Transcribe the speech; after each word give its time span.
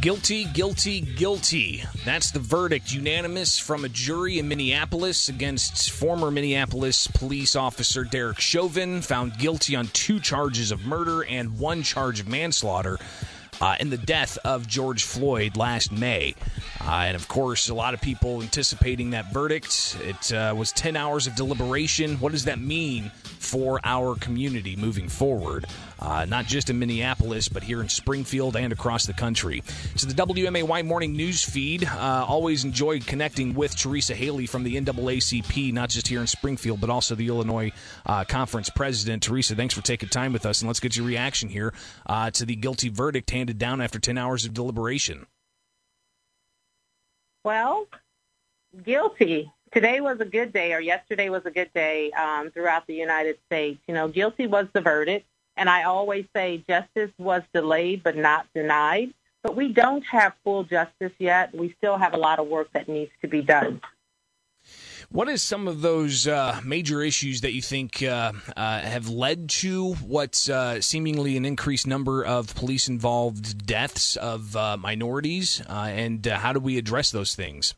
Guilty, 0.00 0.46
guilty, 0.46 1.02
guilty. 1.02 1.84
That's 2.06 2.30
the 2.30 2.38
verdict. 2.38 2.90
Unanimous 2.90 3.58
from 3.58 3.84
a 3.84 3.88
jury 3.90 4.38
in 4.38 4.48
Minneapolis 4.48 5.28
against 5.28 5.90
former 5.90 6.30
Minneapolis 6.30 7.06
police 7.06 7.54
officer 7.54 8.04
Derek 8.04 8.40
Chauvin, 8.40 9.02
found 9.02 9.36
guilty 9.36 9.76
on 9.76 9.88
two 9.88 10.18
charges 10.18 10.70
of 10.70 10.86
murder 10.86 11.22
and 11.24 11.58
one 11.58 11.82
charge 11.82 12.18
of 12.18 12.28
manslaughter 12.28 12.98
uh, 13.60 13.76
in 13.78 13.90
the 13.90 13.98
death 13.98 14.38
of 14.42 14.66
George 14.66 15.04
Floyd 15.04 15.58
last 15.58 15.92
May. 15.92 16.34
Uh, 16.82 17.04
and 17.06 17.16
of 17.16 17.28
course, 17.28 17.68
a 17.68 17.74
lot 17.74 17.92
of 17.92 18.00
people 18.00 18.42
anticipating 18.42 19.10
that 19.10 19.32
verdict. 19.32 19.96
It 20.02 20.32
uh, 20.32 20.54
was 20.56 20.72
10 20.72 20.96
hours 20.96 21.26
of 21.26 21.34
deliberation. 21.34 22.16
What 22.16 22.32
does 22.32 22.44
that 22.46 22.58
mean 22.58 23.10
for 23.24 23.80
our 23.84 24.14
community 24.14 24.76
moving 24.76 25.08
forward? 25.08 25.66
Uh, 25.98 26.24
not 26.24 26.46
just 26.46 26.70
in 26.70 26.78
Minneapolis, 26.78 27.48
but 27.48 27.62
here 27.62 27.82
in 27.82 27.88
Springfield 27.90 28.56
and 28.56 28.72
across 28.72 29.04
the 29.04 29.12
country. 29.12 29.62
So, 29.96 30.06
the 30.06 30.14
WMAY 30.14 30.84
morning 30.86 31.12
news 31.12 31.44
feed. 31.44 31.84
Uh, 31.84 32.24
always 32.26 32.64
enjoyed 32.64 33.06
connecting 33.06 33.54
with 33.54 33.76
Teresa 33.76 34.14
Haley 34.14 34.46
from 34.46 34.62
the 34.62 34.80
NAACP, 34.80 35.74
not 35.74 35.90
just 35.90 36.08
here 36.08 36.20
in 36.20 36.26
Springfield, 36.26 36.80
but 36.80 36.88
also 36.88 37.14
the 37.14 37.28
Illinois 37.28 37.72
uh, 38.06 38.24
Conference 38.24 38.70
president. 38.70 39.22
Teresa, 39.22 39.54
thanks 39.54 39.74
for 39.74 39.82
taking 39.82 40.08
time 40.08 40.32
with 40.32 40.46
us, 40.46 40.62
and 40.62 40.68
let's 40.68 40.80
get 40.80 40.96
your 40.96 41.06
reaction 41.06 41.50
here 41.50 41.74
to 42.32 42.46
the 42.46 42.56
guilty 42.56 42.88
verdict 42.88 43.30
handed 43.30 43.58
down 43.58 43.80
after 43.82 43.98
10 43.98 44.16
hours 44.16 44.46
of 44.46 44.54
deliberation. 44.54 45.26
Well, 47.44 47.86
guilty. 48.84 49.50
Today 49.72 50.00
was 50.00 50.20
a 50.20 50.24
good 50.24 50.52
day, 50.52 50.74
or 50.74 50.80
yesterday 50.80 51.28
was 51.28 51.42
a 51.46 51.50
good 51.50 51.72
day 51.74 52.10
um, 52.12 52.50
throughout 52.50 52.86
the 52.86 52.94
United 52.94 53.38
States. 53.46 53.80
You 53.86 53.94
know, 53.94 54.08
guilty 54.08 54.46
was 54.46 54.66
the 54.72 54.80
verdict. 54.80 55.26
And 55.56 55.68
I 55.68 55.84
always 55.84 56.24
say 56.34 56.64
justice 56.68 57.10
was 57.18 57.42
delayed 57.52 58.02
but 58.02 58.16
not 58.16 58.46
denied. 58.54 59.14
But 59.42 59.56
we 59.56 59.72
don't 59.72 60.04
have 60.06 60.34
full 60.44 60.64
justice 60.64 61.12
yet. 61.18 61.54
We 61.54 61.74
still 61.78 61.96
have 61.96 62.14
a 62.14 62.18
lot 62.18 62.38
of 62.38 62.46
work 62.46 62.68
that 62.74 62.88
needs 62.88 63.12
to 63.22 63.28
be 63.28 63.42
done. 63.42 63.80
What 65.12 65.28
is 65.28 65.42
some 65.42 65.66
of 65.66 65.80
those 65.80 66.28
uh, 66.28 66.60
major 66.62 67.02
issues 67.02 67.40
that 67.40 67.52
you 67.52 67.60
think 67.60 68.00
uh, 68.00 68.32
uh, 68.56 68.78
have 68.78 69.08
led 69.08 69.48
to 69.48 69.94
what's 69.94 70.48
uh, 70.48 70.80
seemingly 70.80 71.36
an 71.36 71.44
increased 71.44 71.84
number 71.84 72.24
of 72.24 72.54
police 72.54 72.86
involved 72.86 73.66
deaths 73.66 74.14
of 74.14 74.54
uh, 74.54 74.76
minorities? 74.76 75.62
Uh, 75.68 75.88
and 75.90 76.24
how 76.24 76.52
do 76.52 76.60
we 76.60 76.78
address 76.78 77.10
those 77.10 77.34
things? 77.34 77.74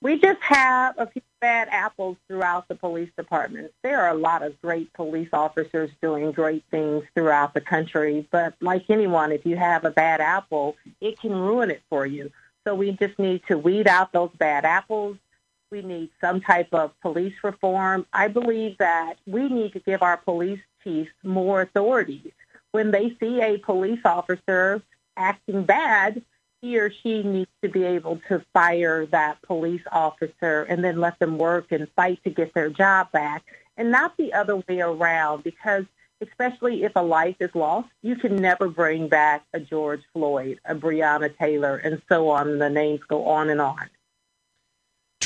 We 0.00 0.20
just 0.20 0.40
have 0.42 0.94
a 0.96 1.08
few 1.08 1.22
bad 1.40 1.66
apples 1.72 2.18
throughout 2.28 2.68
the 2.68 2.76
police 2.76 3.10
department. 3.18 3.72
There 3.82 4.00
are 4.00 4.10
a 4.10 4.18
lot 4.18 4.44
of 4.44 4.60
great 4.62 4.92
police 4.92 5.30
officers 5.32 5.90
doing 6.00 6.30
great 6.30 6.62
things 6.70 7.02
throughout 7.16 7.52
the 7.52 7.60
country, 7.60 8.28
but 8.30 8.54
like 8.60 8.84
anyone, 8.90 9.32
if 9.32 9.44
you 9.44 9.56
have 9.56 9.84
a 9.84 9.90
bad 9.90 10.20
apple, 10.20 10.76
it 11.00 11.18
can 11.18 11.32
ruin 11.32 11.72
it 11.72 11.82
for 11.90 12.06
you. 12.06 12.30
So 12.62 12.76
we 12.76 12.92
just 12.92 13.18
need 13.18 13.42
to 13.48 13.58
weed 13.58 13.88
out 13.88 14.12
those 14.12 14.30
bad 14.38 14.64
apples 14.64 15.16
we 15.70 15.82
need 15.82 16.10
some 16.20 16.40
type 16.40 16.72
of 16.72 16.92
police 17.00 17.34
reform. 17.42 18.06
I 18.12 18.28
believe 18.28 18.78
that 18.78 19.14
we 19.26 19.48
need 19.48 19.72
to 19.72 19.80
give 19.80 20.02
our 20.02 20.16
police 20.16 20.60
chiefs 20.84 21.10
more 21.22 21.62
authority. 21.62 22.32
When 22.72 22.90
they 22.90 23.16
see 23.20 23.40
a 23.40 23.58
police 23.58 24.00
officer 24.04 24.82
acting 25.16 25.64
bad, 25.64 26.22
he 26.60 26.78
or 26.78 26.90
she 27.02 27.22
needs 27.22 27.50
to 27.62 27.68
be 27.68 27.84
able 27.84 28.20
to 28.28 28.44
fire 28.52 29.06
that 29.06 29.42
police 29.42 29.82
officer 29.92 30.62
and 30.62 30.82
then 30.84 31.00
let 31.00 31.18
them 31.18 31.38
work 31.38 31.72
and 31.72 31.88
fight 31.96 32.22
to 32.24 32.30
get 32.30 32.54
their 32.54 32.70
job 32.70 33.10
back 33.12 33.44
and 33.76 33.90
not 33.90 34.16
the 34.16 34.32
other 34.32 34.56
way 34.56 34.80
around 34.80 35.44
because 35.44 35.84
especially 36.22 36.84
if 36.84 36.92
a 36.96 37.02
life 37.02 37.36
is 37.40 37.54
lost, 37.54 37.88
you 38.02 38.16
can 38.16 38.36
never 38.36 38.68
bring 38.68 39.08
back 39.08 39.44
a 39.52 39.60
George 39.60 40.02
Floyd, 40.12 40.58
a 40.64 40.74
Breonna 40.74 41.36
Taylor, 41.36 41.76
and 41.76 42.00
so 42.08 42.30
on. 42.30 42.58
The 42.58 42.70
names 42.70 43.00
go 43.06 43.26
on 43.26 43.50
and 43.50 43.60
on. 43.60 43.90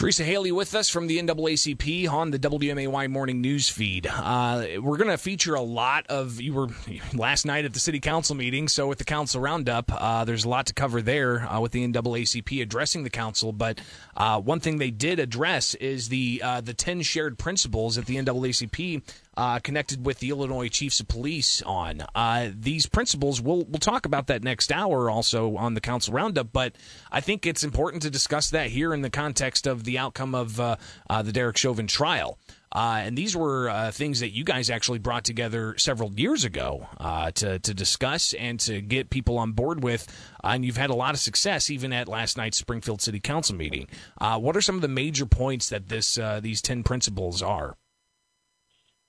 Teresa 0.01 0.25
Haley 0.25 0.51
with 0.51 0.75
us 0.75 0.89
from 0.89 1.09
the 1.09 1.21
NAACP 1.21 2.09
on 2.11 2.31
the 2.31 2.39
WMAY 2.39 3.11
morning 3.11 3.43
news 3.43 3.69
feed. 3.69 4.07
Uh, 4.07 4.65
we're 4.81 4.97
going 4.97 5.11
to 5.11 5.19
feature 5.19 5.55
a 5.55 5.61
lot 5.61 6.07
of 6.09 6.41
you 6.41 6.55
were 6.55 6.69
last 7.13 7.45
night 7.45 7.67
at 7.67 7.75
the 7.75 7.79
city 7.79 8.01
council 8.01 8.35
meeting, 8.35 8.67
so 8.67 8.89
with 8.89 8.97
the 8.97 9.05
council 9.05 9.43
roundup, 9.43 9.93
uh, 9.93 10.25
there's 10.25 10.47
a 10.47 10.49
lot 10.49 10.65
to 10.69 10.73
cover 10.73 11.03
there 11.03 11.41
uh, 11.41 11.61
with 11.61 11.73
the 11.73 11.87
NAACP 11.87 12.63
addressing 12.63 13.03
the 13.03 13.11
council. 13.11 13.53
But 13.53 13.79
uh, 14.17 14.41
one 14.41 14.61
thing 14.61 14.79
they 14.79 14.91
did 14.91 15.19
address 15.19 15.75
is 15.75 16.09
the 16.09 16.41
uh, 16.43 16.63
the 16.63 16.73
ten 16.73 17.03
shared 17.03 17.37
principles 17.39 17.97
that 17.97 18.07
the 18.07 18.17
NAACP 18.17 19.03
uh, 19.37 19.59
connected 19.61 20.05
with 20.05 20.19
the 20.19 20.31
Illinois 20.31 20.69
Chiefs 20.69 21.01
of 21.01 21.09
Police 21.09 21.63
on. 21.63 22.03
Uh, 22.15 22.51
these 22.55 22.87
principles, 22.87 23.41
we'll, 23.41 23.65
we'll 23.65 23.79
talk 23.79 24.05
about 24.07 24.27
that 24.27 24.43
next 24.43 24.73
hour 24.73 25.09
also 25.09 25.57
on 25.57 25.75
the 25.75 25.81
Council 25.81 26.13
Roundup, 26.13 26.53
but 26.53 26.75
I 27.11 27.21
think 27.21 27.47
it's 27.47 27.63
important 27.63 28.03
to 28.03 28.11
discuss 28.11 28.51
that 28.51 28.71
here 28.71 28.93
in 28.93 29.03
the 29.03 29.11
context 29.11 29.67
of 29.67 29.85
the 29.85 29.99
outcome 29.99 30.35
of 30.35 30.59
uh, 30.59 30.77
uh 31.09 31.23
the 31.23 31.33
Derek 31.33 31.57
Chauvin 31.57 31.87
trial. 31.87 32.39
Uh, 32.73 33.03
and 33.05 33.19
these 33.19 33.37
were 33.37 33.69
uh, 33.69 33.91
things 33.91 34.21
that 34.21 34.31
you 34.31 34.45
guys 34.45 34.71
actually 34.71 35.01
brought 35.01 35.25
together 35.25 35.75
several 35.77 36.13
years 36.13 36.45
ago 36.45 36.87
uh, 36.99 37.31
to 37.33 37.59
to 37.59 37.75
discuss 37.75 38.33
and 38.35 38.61
to 38.61 38.81
get 38.81 39.11
people 39.11 39.39
on 39.39 39.53
board 39.53 39.83
with. 39.83 40.07
and 40.45 40.65
you've 40.65 40.77
had 40.77 40.91
a 40.91 40.95
lot 40.95 41.13
of 41.13 41.19
success 41.21 41.69
even 41.69 41.93
at 41.93 42.07
last 42.07 42.37
night's 42.37 42.59
Springfield 42.59 43.01
City 43.01 43.19
Council 43.19 43.57
meeting. 43.57 43.89
what 44.21 44.57
are 44.57 44.61
some 44.61 44.77
of 44.77 44.83
the 44.83 44.89
major 44.89 45.27
points 45.27 45.69
that 45.69 45.89
this 45.89 46.19
these 46.41 46.63
ten 46.63 46.85
principles 46.85 47.43
are? 47.43 47.77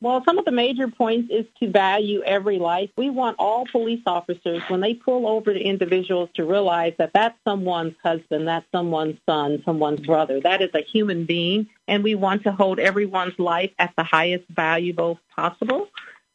Well, 0.01 0.23
some 0.25 0.39
of 0.39 0.45
the 0.45 0.51
major 0.51 0.87
points 0.87 1.31
is 1.31 1.45
to 1.59 1.69
value 1.69 2.23
every 2.23 2.57
life. 2.57 2.89
We 2.97 3.11
want 3.11 3.35
all 3.37 3.67
police 3.67 4.01
officers, 4.07 4.63
when 4.67 4.81
they 4.81 4.95
pull 4.95 5.27
over 5.27 5.53
the 5.53 5.61
individuals, 5.61 6.29
to 6.33 6.43
realize 6.43 6.93
that 6.97 7.11
that's 7.13 7.37
someone's 7.47 7.93
husband, 8.03 8.47
that's 8.47 8.65
someone's 8.71 9.19
son, 9.29 9.61
someone's 9.63 9.99
brother. 9.99 10.41
That 10.41 10.63
is 10.63 10.71
a 10.73 10.81
human 10.81 11.25
being, 11.25 11.67
and 11.87 12.03
we 12.03 12.15
want 12.15 12.43
to 12.43 12.51
hold 12.51 12.79
everyone's 12.79 13.37
life 13.37 13.69
at 13.77 13.93
the 13.95 14.03
highest 14.03 14.45
valuable 14.49 15.19
possible. 15.35 15.87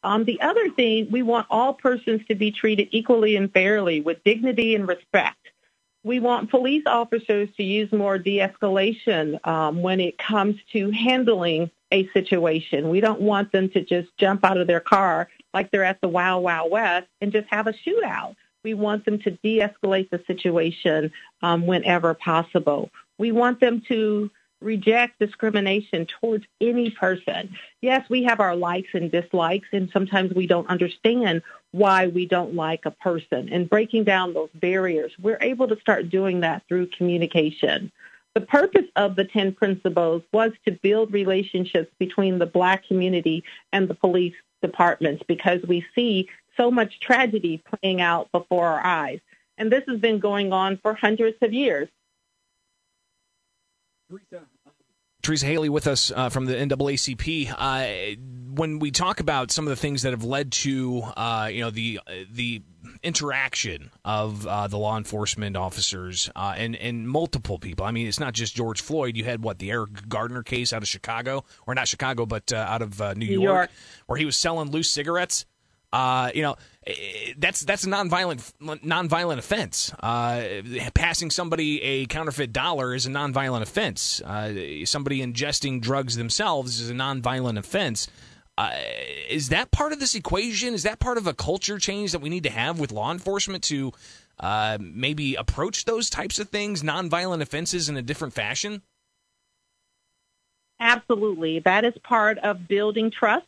Um, 0.05 0.25
the 0.25 0.41
other 0.43 0.71
thing, 0.71 1.09
we 1.11 1.23
want 1.23 1.49
all 1.51 1.75
persons 1.75 2.25
to 2.29 2.37
be 2.37 2.53
treated 2.53 2.91
equally 2.93 3.35
and 3.35 3.53
fairly 3.53 4.01
with 4.01 4.23
dignity 4.23 4.77
and 4.77 4.87
respect. 4.87 5.46
We 6.07 6.21
want 6.21 6.51
police 6.51 6.85
officers 6.87 7.49
to 7.57 7.65
use 7.65 7.91
more 7.91 8.17
de-escalation 8.17 9.45
um, 9.45 9.83
when 9.83 9.99
it 9.99 10.17
comes 10.17 10.55
to 10.73 10.93
handling 10.93 11.69
a 11.91 12.07
situation. 12.11 12.91
We 12.91 13.01
don't 13.01 13.21
want 13.23 13.51
them 13.51 13.69
to 13.71 13.83
just 13.83 14.17
jump 14.17 14.45
out 14.45 14.57
of 14.57 14.69
their 14.69 14.79
car 14.79 15.29
like 15.53 15.73
they're 15.73 15.83
at 15.83 16.01
the 16.01 16.07
Wild 16.07 16.45
Wild 16.45 16.71
West 16.71 17.09
and 17.21 17.33
just 17.33 17.49
have 17.49 17.67
a 17.67 17.73
shootout. 17.73 18.37
We 18.63 18.73
want 18.73 19.05
them 19.05 19.19
to 19.19 19.33
de-escalate 19.33 20.11
the 20.11 20.23
situation 20.29 21.11
um, 21.43 21.67
whenever 21.67 22.15
possible. 22.15 22.89
We 23.19 23.33
want 23.33 23.59
them 23.59 23.83
to 23.89 24.31
reject 24.61 25.19
discrimination 25.19 26.07
towards 26.21 26.45
any 26.61 26.91
person. 26.91 27.55
Yes, 27.83 28.09
we 28.09 28.25
have 28.25 28.41
our 28.41 28.57
likes 28.57 28.89
and 28.95 29.11
dislikes, 29.11 29.69
and 29.73 29.91
sometimes 29.93 30.35
we 30.35 30.47
don't 30.47 30.69
understand 30.69 31.43
why 31.73 32.07
we 32.07 32.27
don't 32.27 32.55
like 32.55 32.87
a 32.87 32.91
person. 32.91 33.49
And 33.51 33.69
breaking 33.69 34.05
down 34.05 34.35
those 34.35 34.51
barriers, 34.55 35.13
we're 35.21 35.39
able 35.41 35.69
to 35.69 35.81
start 35.81 36.09
doing 36.09 36.41
that 36.41 36.63
through 36.69 36.89
communication. 36.89 37.93
The 38.35 38.41
purpose 38.43 38.87
of 38.97 39.17
the 39.17 39.25
10 39.25 39.55
principles 39.55 40.23
was 40.33 40.53
to 40.67 40.73
build 40.73 41.13
relationships 41.13 41.91
between 41.99 42.39
the 42.39 42.47
black 42.47 42.87
community 42.87 43.45
and 43.73 43.89
the 43.89 43.95
police 43.95 44.35
departments 44.63 45.23
because 45.27 45.63
we 45.63 45.85
see 45.95 46.29
so 46.57 46.71
much 46.71 47.01
tragedy 47.01 47.63
playing 47.81 48.01
out 48.01 48.31
before 48.33 48.67
our 48.67 48.85
eyes. 48.85 49.21
And 49.59 49.71
this 49.71 49.85
has 49.89 50.01
been 50.01 50.19
going 50.19 50.53
on 50.53 50.79
for 50.79 50.95
hundreds 50.95 51.37
of 51.43 51.53
years. 51.53 51.89
Teresa 55.23 55.47
Haley 55.47 55.69
with 55.69 55.89
us 55.89 56.13
uh, 56.15 56.29
from 56.29 56.47
the 56.47 56.55
NAACP. 56.55 57.53
Uh, 57.57 58.17
when 58.55 58.79
we 58.79 58.93
talk 58.93 59.19
about 59.19 59.51
some 59.51 59.67
of 59.67 59.71
the 59.71 59.77
things 59.77 60.03
that 60.03 60.13
have 60.13 60.23
led 60.23 60.53
to, 60.53 61.03
uh, 61.17 61.51
you 61.53 61.63
know, 61.63 61.71
the 61.71 62.01
the 62.31 62.63
interaction 63.03 63.91
of 64.05 64.47
uh, 64.47 64.69
the 64.69 64.79
law 64.79 64.97
enforcement 64.97 65.57
officers 65.57 66.31
uh, 66.37 66.55
and 66.57 66.77
and 66.77 67.09
multiple 67.09 67.59
people. 67.59 67.85
I 67.85 67.91
mean, 67.91 68.07
it's 68.07 68.21
not 68.21 68.35
just 68.35 68.55
George 68.55 68.81
Floyd. 68.81 69.17
You 69.17 69.25
had 69.25 69.43
what 69.43 69.59
the 69.59 69.73
Eric 69.73 70.09
Gardner 70.09 70.45
case 70.45 70.73
out 70.73 70.83
of 70.83 70.89
Chicago, 70.89 71.45
or 71.67 71.75
not 71.75 71.89
Chicago, 71.89 72.25
but 72.25 72.53
uh, 72.53 72.57
out 72.57 72.83
of 72.83 73.01
uh, 73.01 73.15
New, 73.15 73.27
New 73.27 73.33
York, 73.41 73.43
York, 73.43 73.71
where 74.07 74.19
he 74.19 74.25
was 74.25 74.37
selling 74.37 74.71
loose 74.71 74.91
cigarettes. 74.91 75.45
Uh, 75.93 76.31
you 76.35 76.43
know, 76.43 76.57
that's 77.39 77.61
that's 77.63 77.85
a 77.85 77.89
nonviolent 77.89 78.53
nonviolent 78.61 79.39
offense. 79.39 79.93
Uh, 80.01 80.63
passing 80.95 81.31
somebody 81.31 81.83
a 81.83 82.07
counterfeit 82.07 82.53
dollar 82.53 82.95
is 82.95 83.07
a 83.07 83.11
nonviolent 83.11 83.63
offense. 83.63 84.23
somebody 84.89 85.21
ingesting 85.21 85.81
drugs 85.81 86.17
themselves 86.17 86.81
is 86.81 86.91
a 86.91 86.95
nonviolent 86.95 87.59
offense. 87.59 88.09
Uh, 88.59 88.71
is 89.29 89.51
that 89.51 89.71
part 89.71 89.93
of 89.93 90.01
this 90.01 90.15
equation? 90.15 90.73
Is 90.73 90.85
that 90.85 90.99
part 90.99 91.19
of 91.19 91.27
a 91.27 91.35
culture 91.35 91.79
change 91.79 92.13
that 92.13 92.21
we 92.21 92.31
need 92.31 92.45
to 92.45 92.51
have 92.51 92.79
with 92.81 92.91
law 92.91 93.13
enforcement 93.13 93.63
to 93.65 93.93
uh, 94.41 94.79
maybe 94.81 95.35
approach 95.35 95.85
those 95.85 96.09
types 96.09 96.39
of 96.39 96.49
things, 96.49 96.83
nonviolent 96.83 97.43
offenses, 97.43 97.89
in 97.89 97.97
a 97.97 98.03
different 98.03 98.33
fashion? 98.33 98.83
Absolutely. 100.81 101.61
That 101.61 101.85
is 101.85 101.95
part 102.03 102.39
of 102.39 102.67
building 102.67 103.11
trust. 103.11 103.47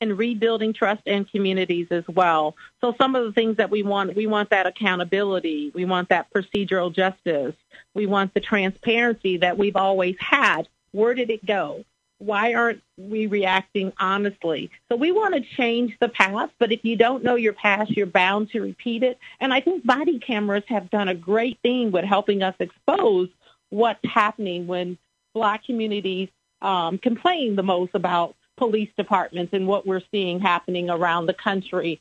And 0.00 0.16
rebuilding 0.16 0.72
trust 0.72 1.02
in 1.06 1.24
communities 1.24 1.88
as 1.90 2.04
well. 2.08 2.54
So 2.80 2.94
some 2.98 3.14
of 3.14 3.24
the 3.24 3.32
things 3.32 3.56
that 3.56 3.70
we 3.70 3.82
want, 3.82 4.14
we 4.14 4.26
want 4.26 4.50
that 4.50 4.66
accountability. 4.66 5.72
We 5.74 5.84
want 5.84 6.08
that 6.10 6.32
procedural 6.32 6.94
justice. 6.94 7.54
We 7.94 8.06
want 8.06 8.34
the 8.34 8.40
transparency 8.40 9.38
that 9.38 9.58
we've 9.58 9.76
always 9.76 10.16
had. 10.20 10.68
Where 10.92 11.14
did 11.14 11.30
it 11.30 11.44
go? 11.44 11.84
Why 12.18 12.54
aren't 12.54 12.82
we 12.96 13.26
reacting 13.26 13.92
honestly? 13.98 14.70
So 14.88 14.96
we 14.96 15.12
want 15.12 15.34
to 15.34 15.40
change 15.40 15.96
the 16.00 16.08
past, 16.08 16.52
but 16.58 16.72
if 16.72 16.84
you 16.84 16.96
don't 16.96 17.22
know 17.22 17.36
your 17.36 17.52
past, 17.52 17.92
you're 17.92 18.06
bound 18.06 18.50
to 18.50 18.60
repeat 18.60 19.04
it. 19.04 19.18
And 19.40 19.54
I 19.54 19.60
think 19.60 19.86
body 19.86 20.18
cameras 20.18 20.64
have 20.68 20.90
done 20.90 21.08
a 21.08 21.14
great 21.14 21.58
thing 21.62 21.92
with 21.92 22.04
helping 22.04 22.42
us 22.42 22.56
expose 22.58 23.28
what's 23.70 24.04
happening 24.04 24.66
when 24.66 24.98
black 25.32 25.64
communities 25.64 26.28
um, 26.60 26.98
complain 26.98 27.54
the 27.54 27.62
most 27.62 27.92
about 27.94 28.34
police 28.58 28.90
departments 28.96 29.52
and 29.54 29.66
what 29.66 29.86
we're 29.86 30.02
seeing 30.10 30.40
happening 30.40 30.90
around 30.90 31.26
the 31.26 31.34
country 31.34 32.00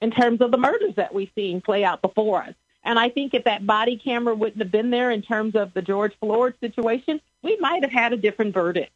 in 0.00 0.10
terms 0.10 0.40
of 0.40 0.50
the 0.50 0.56
murders 0.56 0.94
that 0.96 1.12
we've 1.12 1.30
seen 1.34 1.60
play 1.60 1.84
out 1.84 2.00
before 2.00 2.42
us. 2.42 2.54
And 2.82 2.98
I 2.98 3.10
think 3.10 3.34
if 3.34 3.44
that 3.44 3.66
body 3.66 3.96
camera 3.96 4.34
wouldn't 4.34 4.62
have 4.62 4.72
been 4.72 4.90
there 4.90 5.10
in 5.10 5.20
terms 5.20 5.54
of 5.54 5.74
the 5.74 5.82
George 5.82 6.14
Floyd 6.18 6.54
situation, 6.60 7.20
we 7.42 7.56
might 7.58 7.82
have 7.82 7.92
had 7.92 8.12
a 8.12 8.16
different 8.16 8.54
verdict. 8.54 8.92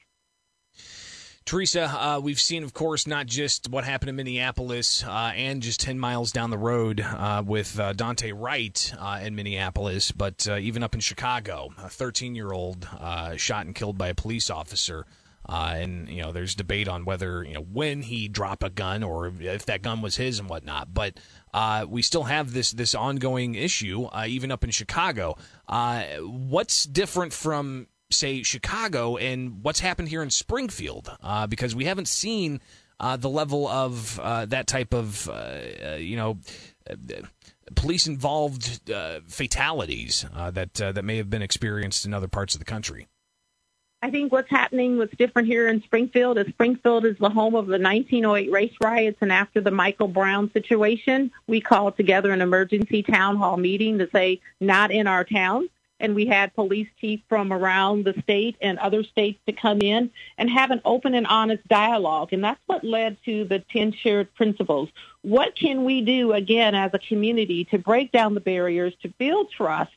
Teresa, 1.44 1.82
uh, 1.82 2.20
we've 2.20 2.40
seen, 2.40 2.64
of 2.64 2.72
course, 2.72 3.06
not 3.06 3.26
just 3.26 3.68
what 3.68 3.84
happened 3.84 4.08
in 4.08 4.16
Minneapolis 4.16 5.04
uh, 5.04 5.32
and 5.36 5.62
just 5.62 5.78
10 5.80 5.98
miles 5.98 6.32
down 6.32 6.48
the 6.48 6.56
road 6.56 7.02
uh, 7.02 7.42
with 7.44 7.78
uh, 7.78 7.92
Daunte 7.92 8.32
Wright 8.34 8.94
uh, 8.98 9.20
in 9.22 9.34
Minneapolis, 9.34 10.10
but 10.10 10.48
uh, 10.48 10.56
even 10.56 10.82
up 10.82 10.94
in 10.94 11.00
Chicago, 11.00 11.68
a 11.76 11.90
13 11.90 12.34
year 12.34 12.52
old 12.52 12.88
shot 13.36 13.66
and 13.66 13.74
killed 13.74 13.98
by 13.98 14.08
a 14.08 14.14
police 14.14 14.48
officer. 14.48 15.04
And 15.48 16.08
you 16.08 16.22
know, 16.22 16.32
there's 16.32 16.54
debate 16.54 16.88
on 16.88 17.04
whether 17.04 17.44
you 17.44 17.54
know 17.54 17.60
when 17.60 18.02
he 18.02 18.28
dropped 18.28 18.62
a 18.62 18.70
gun 18.70 19.02
or 19.02 19.32
if 19.40 19.66
that 19.66 19.82
gun 19.82 20.00
was 20.02 20.16
his 20.16 20.38
and 20.38 20.48
whatnot. 20.48 20.94
But 20.94 21.18
we 21.88 22.02
still 22.02 22.24
have 22.24 22.52
this 22.52 22.70
this 22.72 22.94
ongoing 22.94 23.54
issue, 23.54 24.08
even 24.26 24.50
up 24.50 24.64
in 24.64 24.70
Chicago. 24.70 25.36
what's 25.68 26.84
different 26.84 27.32
from 27.32 27.88
say 28.10 28.42
Chicago 28.42 29.16
and 29.16 29.62
what's 29.62 29.80
happened 29.80 30.08
here 30.08 30.22
in 30.22 30.30
Springfield 30.30 31.14
uh, 31.22 31.46
because 31.46 31.74
we 31.74 31.84
haven't 31.84 32.08
seen 32.08 32.60
uh, 33.00 33.16
the 33.16 33.28
level 33.28 33.66
of 33.68 34.18
uh, 34.20 34.46
that 34.46 34.66
type 34.66 34.94
of 34.94 35.28
uh, 35.28 35.32
uh, 35.32 35.94
you 35.96 36.16
know 36.16 36.38
uh, 36.88 36.94
police 37.74 38.06
involved 38.06 38.80
fatalities 39.26 40.26
that 40.52 40.74
that 40.74 41.04
may 41.04 41.16
have 41.16 41.30
been 41.30 41.42
experienced 41.42 42.04
in 42.04 42.14
other 42.14 42.28
parts 42.28 42.54
of 42.54 42.58
the 42.58 42.64
country. 42.64 43.06
I 44.04 44.10
think 44.10 44.32
what's 44.32 44.50
happening, 44.50 44.98
what's 44.98 45.16
different 45.16 45.48
here 45.48 45.66
in 45.66 45.82
Springfield 45.82 46.36
is 46.36 46.46
Springfield 46.48 47.06
is 47.06 47.16
the 47.16 47.30
home 47.30 47.54
of 47.54 47.68
the 47.68 47.78
1908 47.78 48.52
race 48.52 48.74
riots, 48.82 49.16
and 49.22 49.32
after 49.32 49.62
the 49.62 49.70
Michael 49.70 50.08
Brown 50.08 50.52
situation, 50.52 51.30
we 51.46 51.62
called 51.62 51.96
together 51.96 52.30
an 52.30 52.42
emergency 52.42 53.02
town 53.02 53.36
hall 53.36 53.56
meeting 53.56 53.96
to 54.00 54.08
say, 54.12 54.42
not 54.60 54.90
in 54.90 55.06
our 55.06 55.24
town 55.24 55.70
and 56.00 56.14
we 56.14 56.26
had 56.26 56.54
police 56.54 56.88
chiefs 57.00 57.22
from 57.30 57.50
around 57.50 58.04
the 58.04 58.20
state 58.20 58.56
and 58.60 58.78
other 58.78 59.02
states 59.02 59.40
to 59.46 59.52
come 59.52 59.80
in 59.80 60.10
and 60.36 60.50
have 60.50 60.70
an 60.70 60.82
open 60.84 61.14
and 61.14 61.26
honest 61.26 61.66
dialogue. 61.68 62.32
And 62.32 62.44
that's 62.44 62.60
what 62.66 62.84
led 62.84 63.16
to 63.24 63.44
the 63.44 63.60
10 63.70 63.92
shared 63.92 64.34
principles. 64.34 64.90
What 65.22 65.56
can 65.56 65.84
we 65.84 66.02
do, 66.02 66.32
again, 66.32 66.74
as 66.74 66.90
a 66.92 66.98
community 66.98 67.64
to 67.66 67.78
break 67.78 68.12
down 68.12 68.34
the 68.34 68.40
barriers, 68.40 68.92
to 69.02 69.08
build 69.08 69.50
trust, 69.50 69.92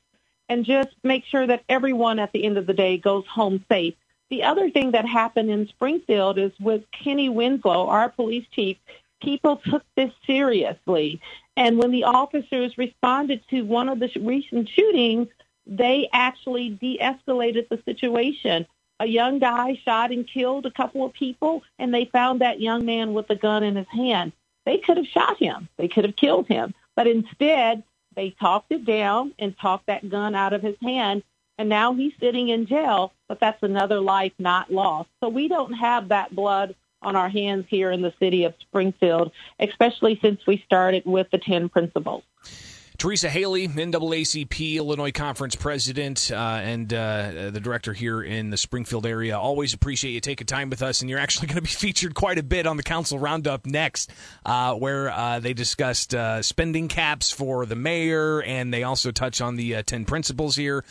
and 0.49 0.65
just 0.65 0.89
make 1.03 1.25
sure 1.25 1.45
that 1.47 1.63
everyone 1.69 2.19
at 2.19 2.31
the 2.31 2.45
end 2.45 2.57
of 2.57 2.67
the 2.67 2.73
day 2.73 2.97
goes 2.97 3.25
home 3.27 3.63
safe? 3.69 3.95
The 4.29 4.44
other 4.44 4.69
thing 4.69 4.91
that 4.91 5.05
happened 5.05 5.49
in 5.49 5.67
Springfield 5.67 6.38
is 6.38 6.51
with 6.59 6.83
Kenny 6.91 7.29
Winslow, 7.29 7.88
our 7.88 8.09
police 8.09 8.45
chief, 8.51 8.77
people 9.21 9.57
took 9.57 9.83
this 9.95 10.11
seriously. 10.25 11.21
And 11.55 11.77
when 11.77 11.91
the 11.91 12.03
officers 12.03 12.77
responded 12.77 13.41
to 13.49 13.61
one 13.63 13.89
of 13.89 13.99
the 13.99 14.11
recent 14.19 14.69
shootings, 14.69 15.27
they 15.65 16.09
actually 16.13 16.69
de-escalated 16.69 17.69
the 17.69 17.81
situation. 17.85 18.65
A 18.99 19.05
young 19.05 19.39
guy 19.39 19.79
shot 19.83 20.11
and 20.11 20.27
killed 20.27 20.65
a 20.65 20.71
couple 20.71 21.05
of 21.05 21.13
people, 21.13 21.63
and 21.79 21.94
they 21.94 22.05
found 22.05 22.41
that 22.41 22.61
young 22.61 22.85
man 22.85 23.13
with 23.13 23.29
a 23.29 23.35
gun 23.35 23.63
in 23.63 23.75
his 23.75 23.88
hand. 23.88 24.31
They 24.65 24.77
could 24.77 24.97
have 24.97 25.07
shot 25.07 25.38
him. 25.38 25.69
They 25.77 25.88
could 25.88 26.03
have 26.03 26.15
killed 26.15 26.47
him. 26.47 26.73
But 26.95 27.07
instead, 27.07 27.83
they 28.18 28.31
talked 28.31 28.72
it 28.72 28.84
down 28.84 29.31
and 29.38 29.58
talked 29.58 29.86
that 29.86 30.10
gun 30.10 30.36
out 30.36 30.52
of 30.52 30.64
his 30.64 30.75
hand. 30.81 31.24
And 31.60 31.69
now 31.69 31.94
he's 31.94 32.14
sitting 32.19 32.50
in 32.50 32.66
jail, 32.66 33.14
but 33.30 33.40
that's 33.40 33.62
another 33.64 34.00
life 34.00 34.34
not 34.40 34.72
lost. 34.72 35.10
So 35.24 35.30
we 35.30 35.48
don't 35.48 35.74
have 35.74 36.10
that 36.10 36.36
blood 36.36 36.75
on 37.02 37.16
our 37.16 37.30
hands 37.30 37.66
here 37.69 37.92
in 37.92 38.02
the 38.02 38.14
city 38.19 38.44
of 38.44 38.56
Springfield, 38.60 39.31
especially 39.60 40.19
since 40.22 40.46
we 40.48 40.64
started 40.66 41.06
with 41.06 41.30
the 41.31 41.38
10 41.38 41.69
principles. 41.69 42.24
Teresa 42.97 43.29
Haley, 43.29 43.67
NAACP 43.67 44.77
Illinois 44.77 45.11
Conference 45.11 45.55
President, 45.55 46.31
uh, 46.31 46.35
and 46.35 46.91
uh, 46.91 47.51
the 47.51 47.59
director 47.59 47.94
here 47.94 48.23
in 48.23 48.49
the 48.49 48.57
Springfield 48.57 49.05
area. 49.05 49.38
Always 49.38 49.75
appreciate 49.75 50.13
you 50.13 50.19
taking 50.19 50.47
time 50.47 50.71
with 50.71 50.81
us, 50.81 51.01
and 51.01 51.09
you're 51.09 51.19
actually 51.19 51.47
going 51.49 51.57
to 51.57 51.61
be 51.61 51.67
featured 51.67 52.15
quite 52.15 52.39
a 52.39 52.44
bit 52.44 52.65
on 52.65 52.75
the 52.75 52.81
Council 52.81 53.19
Roundup 53.19 53.67
next, 53.67 54.09
uh, 54.45 54.73
where 54.73 55.11
uh, 55.11 55.39
they 55.39 55.53
discussed 55.53 56.15
uh, 56.15 56.41
spending 56.41 56.88
caps 56.88 57.31
for 57.31 57.67
the 57.67 57.75
mayor, 57.75 58.41
and 58.41 58.73
they 58.73 58.81
also 58.81 59.11
touch 59.11 59.41
on 59.41 59.57
the 59.57 59.75
uh, 59.75 59.83
10 59.83 60.05
principles 60.05 60.55
here. 60.55 60.83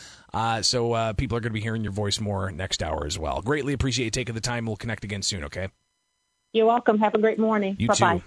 so 0.61 1.13
people 1.17 1.37
are 1.37 1.41
going 1.41 1.51
to 1.51 1.57
be 1.57 1.61
hearing 1.61 1.83
your 1.83 1.91
voice 1.91 2.21
more 2.21 2.51
next 2.51 2.81
hour 2.81 3.05
as 3.05 3.19
well. 3.19 3.41
Greatly 3.41 3.73
appreciate 3.73 4.05
you 4.05 4.11
taking 4.11 4.33
the 4.33 4.39
time. 4.39 4.65
We'll 4.65 4.77
connect 4.77 5.03
again 5.03 5.23
soon, 5.23 5.43
okay? 5.43 5.67
You're 6.53 6.67
welcome. 6.67 6.99
Have 6.99 7.15
a 7.15 7.19
great 7.19 7.37
morning. 7.37 7.75
You 7.77 7.89
Bye-bye. 7.89 8.17
too. 8.19 8.23